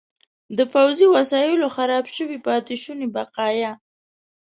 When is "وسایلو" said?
1.15-1.67